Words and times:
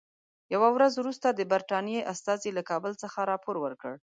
یوه 0.53 0.69
ورځ 0.75 0.93
وروسته 0.97 1.27
د 1.31 1.41
برټانیې 1.51 2.07
استازي 2.13 2.51
له 2.57 2.63
کابل 2.69 2.91
څخه 3.03 3.19
راپور 3.31 3.55
ورکړ. 3.61 3.93